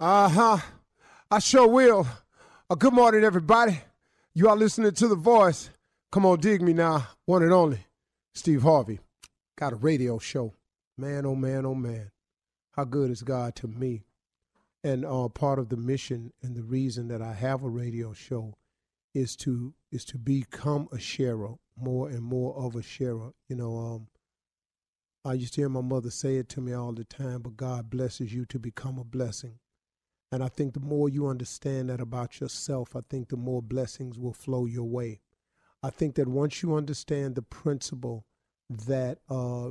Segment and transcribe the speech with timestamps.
[0.00, 0.58] Uh huh.
[1.30, 2.06] I sure will.
[2.70, 3.82] Uh, good morning, everybody.
[4.32, 5.68] You are listening to The Voice.
[6.10, 7.06] Come on, dig me now.
[7.26, 7.80] One and only,
[8.32, 9.00] Steve Harvey.
[9.58, 10.54] Got a radio show.
[10.96, 12.12] Man, oh man, oh man.
[12.72, 14.04] How good is God to me?
[14.82, 18.54] And uh, part of the mission and the reason that I have a radio show
[19.12, 23.34] is to is to become a sharer, more and more of a sharer.
[23.50, 24.06] You know, um,
[25.26, 27.90] I used to hear my mother say it to me all the time, but God
[27.90, 29.58] blesses you to become a blessing.
[30.32, 34.18] And I think the more you understand that about yourself, I think the more blessings
[34.18, 35.20] will flow your way.
[35.82, 38.26] I think that once you understand the principle
[38.68, 39.70] that, uh,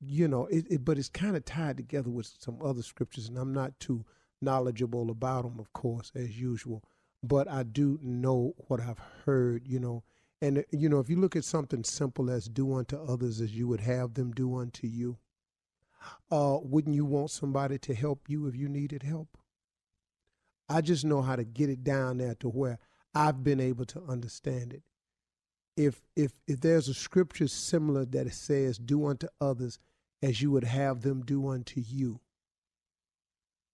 [0.00, 3.36] you know, it, it but it's kind of tied together with some other scriptures, and
[3.36, 4.04] I'm not too
[4.40, 6.82] knowledgeable about them, of course, as usual.
[7.22, 10.04] But I do know what I've heard, you know.
[10.40, 13.68] And, you know, if you look at something simple as do unto others as you
[13.68, 15.18] would have them do unto you,
[16.32, 19.38] uh, wouldn't you want somebody to help you if you needed help?
[20.72, 22.78] I just know how to get it down there to where
[23.14, 24.82] I've been able to understand it.
[25.76, 29.78] If if if there's a scripture similar that says, "Do unto others
[30.22, 32.20] as you would have them do unto you,"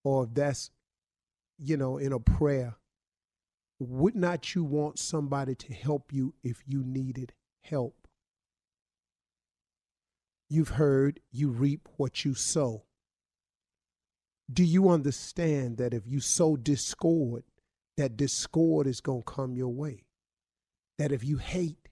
[0.02, 0.72] or if that's
[1.56, 2.76] you know in a prayer,
[3.78, 8.08] would not you want somebody to help you if you needed help?
[10.48, 12.87] You've heard, you reap what you sow
[14.52, 17.44] do you understand that if you sow discord,
[17.96, 20.04] that discord is going to come your way?
[20.98, 21.88] That if you hate,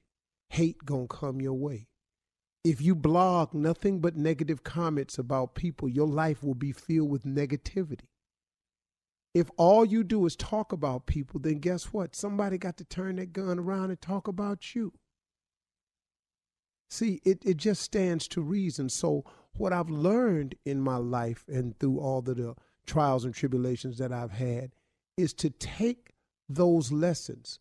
[0.48, 1.88] hate going to come your way?
[2.64, 7.24] If you blog nothing but negative comments about people, your life will be filled with
[7.24, 8.08] negativity.
[9.34, 12.16] If all you do is talk about people, then guess what?
[12.16, 14.94] Somebody got to turn that gun around and talk about you.
[16.90, 18.88] See, it, it just stands to reason.
[18.88, 19.24] So
[19.58, 22.54] what I've learned in my life and through all the, the
[22.86, 24.72] trials and tribulations that I've had
[25.16, 26.12] is to take
[26.48, 27.58] those lessons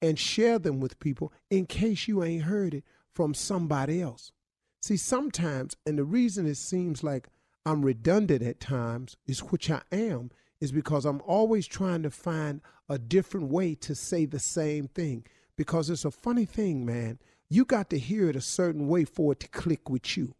[0.00, 4.32] and share them with people in case you ain't heard it from somebody else.
[4.80, 7.28] See, sometimes, and the reason it seems like
[7.64, 10.30] I'm redundant at times, is which I am,
[10.60, 15.24] is because I'm always trying to find a different way to say the same thing.
[15.56, 17.18] Because it's a funny thing, man.
[17.48, 20.34] You got to hear it a certain way for it to click with you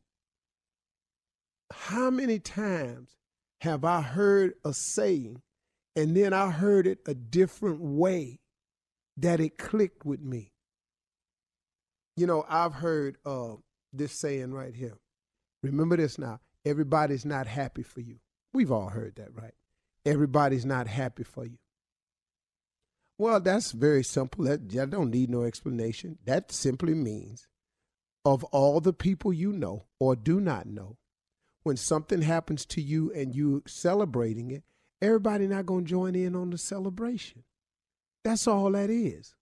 [1.73, 3.17] how many times
[3.61, 5.43] have I heard a saying,
[5.97, 8.41] and then I heard it a different way
[9.17, 10.53] that it clicked with me.
[12.17, 13.55] You know, I've heard uh,
[13.93, 14.99] this saying right here.
[15.63, 16.41] Remember this now.
[16.65, 18.19] Everybody's not happy for you.
[18.53, 19.55] We've all heard that, right?
[20.05, 21.59] Everybody's not happy for you.
[23.19, 24.45] Well, that's very simple.
[24.45, 26.19] That, I don't need no explanation.
[26.25, 27.47] That simply means
[28.25, 30.97] of all the people you know or do not know,
[31.63, 34.65] when something happens to you and you celebrating it,
[35.01, 37.45] everybody not going to join in on the celebration.
[38.25, 39.35] That's all that is.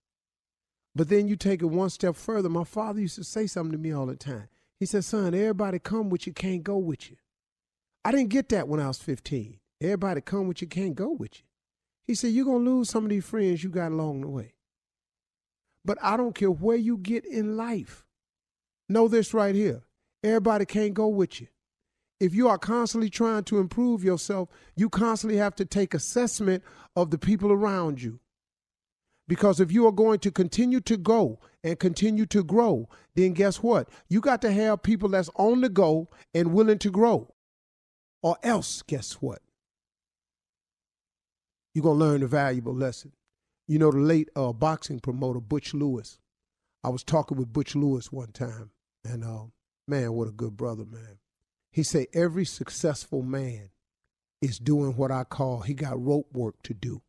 [0.95, 2.49] But then you take it one step further.
[2.49, 4.49] My father used to say something to me all the time.
[4.79, 7.17] He said, son, everybody come with you, can't go with you.
[8.05, 9.59] I didn't get that when I was 15.
[9.81, 11.45] Everybody come with you, can't go with you.
[12.07, 14.55] He said, you're going to lose some of these friends you got along the way.
[15.85, 18.05] But I don't care where you get in life.
[18.89, 19.83] Know this right here.
[20.25, 21.47] Everybody can't go with you.
[22.21, 26.63] If you are constantly trying to improve yourself, you constantly have to take assessment
[26.95, 28.21] of the people around you.
[29.27, 33.63] Because if you are going to continue to go and continue to grow, then guess
[33.63, 33.89] what?
[34.09, 37.33] You got to have people that's on the go and willing to grow.
[38.23, 39.41] Or else, guess what?
[41.75, 43.13] You're going to learn a valuable lesson.
[43.67, 46.19] You know, the late uh, boxing promoter, Butch Lewis.
[46.83, 48.73] I was talking with Butch Lewis one time,
[49.05, 49.45] and uh,
[49.87, 51.20] man, what a good brother, man.
[51.71, 53.71] He said, every successful man
[54.41, 57.03] is doing what I call, he got rope work to do.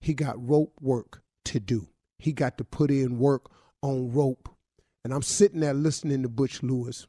[0.00, 1.88] He got rope work to do.
[2.18, 3.50] He got to put in work
[3.82, 4.48] on rope.
[5.04, 7.06] And I'm sitting there listening to Butch Lewis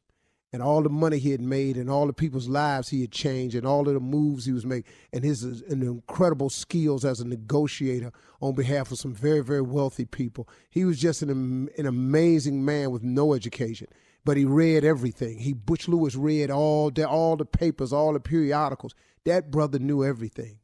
[0.53, 3.55] and all the money he had made and all the people's lives he had changed
[3.55, 7.27] and all of the moves he was making and his and incredible skills as a
[7.27, 8.11] negotiator
[8.41, 10.47] on behalf of some very, very wealthy people.
[10.69, 13.87] He was just an, an amazing man with no education
[14.27, 15.37] but he read everything.
[15.37, 18.93] He Butch Lewis read all the all the papers, all the periodicals.
[19.23, 20.59] That brother knew everything.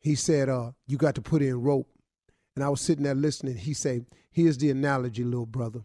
[0.00, 1.88] He said, uh, "You got to put in rope."
[2.56, 3.56] And I was sitting there listening.
[3.56, 5.84] He said, "Here's the analogy, little brother."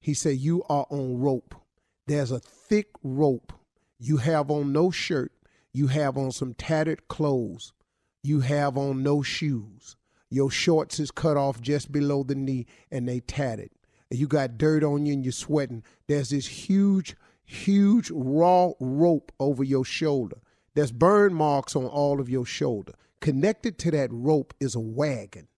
[0.00, 1.56] He said, "You are on rope.
[2.06, 3.52] There's a thick rope.
[3.98, 5.32] You have on no shirt.
[5.72, 7.72] You have on some tattered clothes.
[8.22, 9.96] You have on no shoes.
[10.30, 13.73] Your shorts is cut off just below the knee, and they tattered and
[14.16, 19.64] you got dirt on you and you're sweating, there's this huge, huge raw rope over
[19.64, 20.36] your shoulder.
[20.74, 22.92] There's burn marks on all of your shoulder.
[23.20, 25.48] Connected to that rope is a wagon.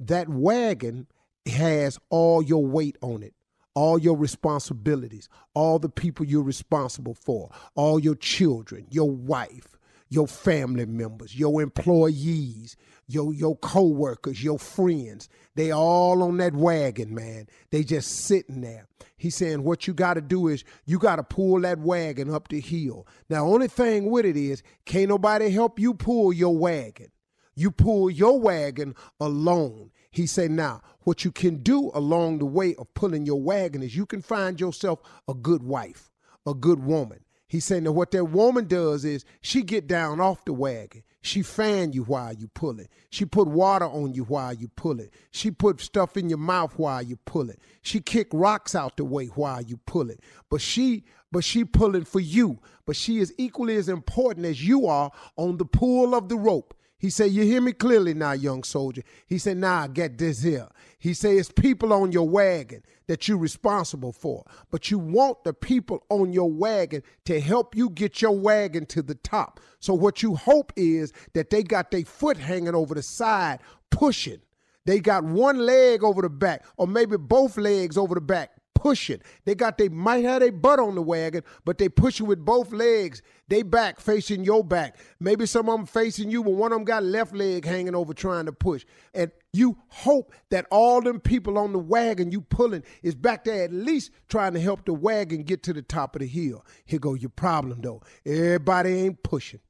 [0.00, 1.06] That wagon
[1.46, 3.34] has all your weight on it,
[3.74, 9.73] all your responsibilities, all the people you're responsible for, all your children, your wife,
[10.08, 15.28] your family members, your employees, your your co-workers, your friends.
[15.54, 17.48] They all on that wagon, man.
[17.70, 18.86] They just sitting there.
[19.16, 22.48] He's saying what you got to do is you got to pull that wagon up
[22.48, 23.06] the hill.
[23.30, 27.08] Now, only thing with it is can't nobody help you pull your wagon.
[27.54, 29.90] You pull your wagon alone.
[30.10, 33.96] He said, now, what you can do along the way of pulling your wagon is
[33.96, 36.10] you can find yourself a good wife,
[36.46, 37.23] a good woman.
[37.46, 41.02] He's saying that what that woman does is she get down off the wagon.
[41.20, 42.90] She fan you while you pull it.
[43.10, 45.12] She put water on you while you pull it.
[45.30, 47.58] She put stuff in your mouth while you pull it.
[47.80, 50.20] She kick rocks out the way while you pull it.
[50.50, 52.60] But she but she pulling for you.
[52.86, 56.74] But she is equally as important as you are on the pull of the rope.
[57.04, 59.02] He said, You hear me clearly now, young soldier.
[59.26, 60.68] He said, Now Nah, get this here.
[60.98, 64.42] He said, It's people on your wagon that you're responsible for.
[64.70, 69.02] But you want the people on your wagon to help you get your wagon to
[69.02, 69.60] the top.
[69.80, 73.58] So what you hope is that they got their foot hanging over the side,
[73.90, 74.40] pushing.
[74.86, 78.52] They got one leg over the back, or maybe both legs over the back,
[78.84, 79.22] push it.
[79.46, 82.44] They got they might have their butt on the wagon, but they push it with
[82.44, 83.22] both legs.
[83.48, 84.98] They back facing your back.
[85.18, 88.12] Maybe some of them facing you, but one of them got left leg hanging over
[88.12, 88.84] trying to push.
[89.14, 93.64] And you hope that all them people on the wagon you pulling is back there
[93.64, 96.62] at least trying to help the wagon get to the top of the hill.
[96.84, 98.02] Here go your problem though.
[98.26, 99.60] Everybody ain't pushing.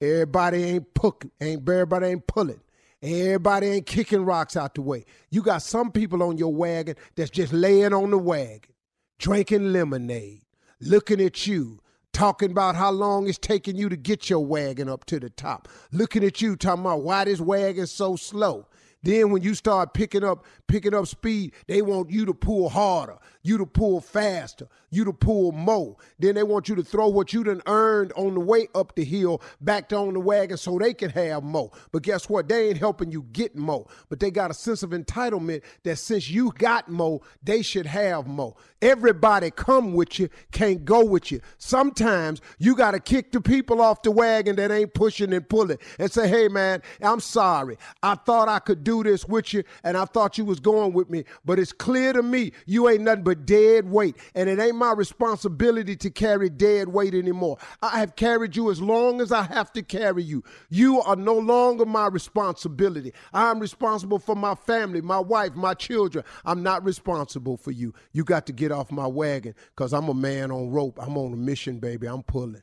[0.00, 2.60] Everybody ain't puck, ain't everybody ain't pulling.
[3.02, 5.04] Everybody ain't kicking rocks out the way.
[5.30, 8.72] You got some people on your wagon that's just laying on the wagon,
[9.18, 10.42] drinking lemonade,
[10.80, 11.80] looking at you,
[12.12, 15.68] talking about how long it's taking you to get your wagon up to the top,
[15.90, 18.68] looking at you, talking about why this wagon's so slow.
[19.02, 23.18] Then when you start picking up picking up speed, they want you to pull harder,
[23.42, 25.96] you to pull faster, you to pull more.
[26.18, 29.04] Then they want you to throw what you done earned on the way up the
[29.04, 31.70] hill back on the wagon so they can have more.
[31.90, 32.48] But guess what?
[32.48, 33.86] They ain't helping you get more.
[34.08, 38.26] But they got a sense of entitlement that since you got more, they should have
[38.26, 38.54] more.
[38.80, 41.40] Everybody come with you, can't go with you.
[41.58, 45.78] Sometimes you got to kick the people off the wagon that ain't pushing and pulling
[45.98, 47.78] and say, hey man, I'm sorry.
[48.02, 51.08] I thought I could do this with you and I thought you was going with
[51.08, 54.16] me, but it's clear to me you ain't nothing but dead weight.
[54.34, 57.58] And it ain't my responsibility to carry dead weight anymore.
[57.80, 60.42] I have carried you as long as I have to carry you.
[60.68, 63.12] You are no longer my responsibility.
[63.32, 66.24] I'm responsible for my family, my wife, my children.
[66.44, 67.94] I'm not responsible for you.
[68.12, 70.98] You got to get off my wagon because I'm a man on rope.
[71.00, 72.08] I'm on a mission, baby.
[72.08, 72.62] I'm pulling.